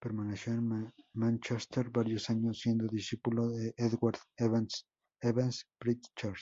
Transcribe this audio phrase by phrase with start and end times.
[0.00, 4.66] Permaneció en Mánchester varios años, siendo discípulo de Edward Evan
[5.20, 6.38] Evans-Pritchard.